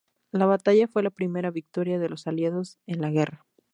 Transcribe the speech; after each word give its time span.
La 0.31 0.47
batalla 0.47 0.87
fue 0.87 1.03
la 1.03 1.11
primera 1.11 1.51
victoria 1.51 1.99
de 1.99 2.09
los 2.09 2.25
Aliados 2.25 2.79
en 2.87 3.01
la 3.01 3.11
guerra. 3.11 3.45